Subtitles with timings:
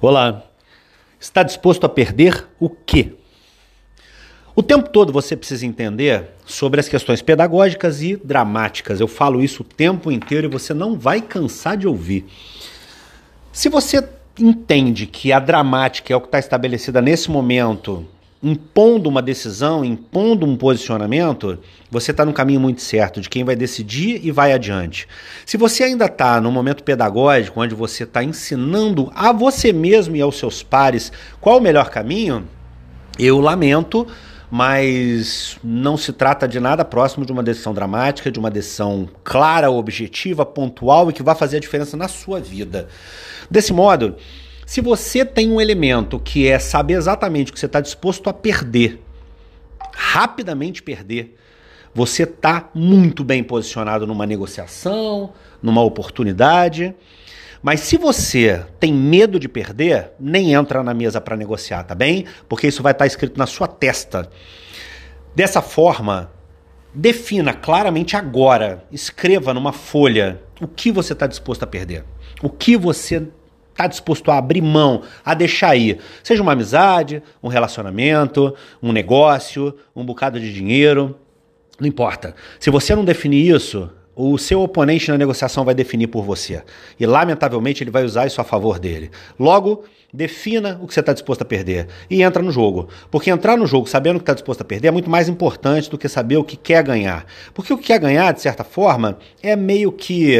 [0.00, 0.42] Olá.
[1.20, 3.12] Está disposto a perder o quê?
[4.54, 9.00] O tempo todo você precisa entender sobre as questões pedagógicas e dramáticas.
[9.00, 12.26] Eu falo isso o tempo inteiro e você não vai cansar de ouvir.
[13.52, 14.06] Se você
[14.38, 18.06] entende que a dramática é o que está estabelecida nesse momento
[18.44, 21.58] impondo uma decisão, impondo um posicionamento,
[21.90, 25.08] você está no caminho muito certo de quem vai decidir e vai adiante.
[25.46, 30.20] Se você ainda está no momento pedagógico, onde você está ensinando a você mesmo e
[30.20, 32.46] aos seus pares qual o melhor caminho,
[33.18, 34.06] eu lamento,
[34.50, 39.70] mas não se trata de nada próximo de uma decisão dramática, de uma decisão clara,
[39.70, 42.88] objetiva, pontual e que vai fazer a diferença na sua vida.
[43.50, 44.16] Desse modo,
[44.74, 48.32] se você tem um elemento que é saber exatamente o que você está disposto a
[48.32, 49.00] perder,
[49.92, 51.36] rapidamente perder,
[51.94, 56.92] você está muito bem posicionado numa negociação, numa oportunidade.
[57.62, 62.26] Mas se você tem medo de perder, nem entra na mesa para negociar, tá bem?
[62.48, 64.28] Porque isso vai estar tá escrito na sua testa.
[65.36, 66.32] Dessa forma,
[66.92, 72.04] defina claramente agora, escreva numa folha o que você está disposto a perder,
[72.42, 73.28] o que você
[73.74, 75.98] está disposto a abrir mão, a deixar ir.
[76.22, 81.18] Seja uma amizade, um relacionamento, um negócio, um bocado de dinheiro,
[81.78, 82.34] não importa.
[82.58, 86.62] Se você não definir isso, o seu oponente na negociação vai definir por você.
[86.98, 89.10] E, lamentavelmente, ele vai usar isso a favor dele.
[89.38, 92.88] Logo, defina o que você está disposto a perder e entra no jogo.
[93.10, 95.90] Porque entrar no jogo sabendo o que está disposto a perder é muito mais importante
[95.90, 97.26] do que saber o que quer ganhar.
[97.52, 100.38] Porque o que quer ganhar, de certa forma, é meio que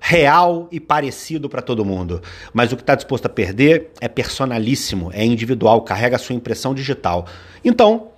[0.00, 2.22] real e parecido para todo mundo.
[2.54, 6.74] Mas o que está disposto a perder é personalíssimo, é individual, carrega a sua impressão
[6.74, 7.26] digital.
[7.62, 8.08] Então,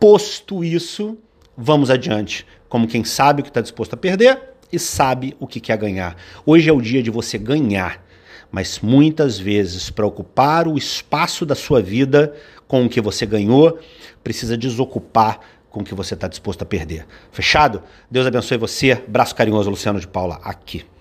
[0.00, 1.18] posto isso,
[1.56, 2.46] vamos adiante.
[2.68, 4.40] Como quem sabe o que está disposto a perder
[4.72, 6.16] e sabe o que quer ganhar.
[6.46, 8.02] Hoje é o dia de você ganhar,
[8.50, 12.34] mas muitas vezes para ocupar o espaço da sua vida
[12.66, 13.78] com o que você ganhou,
[14.24, 15.40] precisa desocupar
[15.72, 17.06] com o que você está disposto a perder.
[17.32, 17.82] Fechado?
[18.10, 18.94] Deus abençoe você.
[19.08, 20.84] Braço carinhoso, Luciano de Paula, aqui.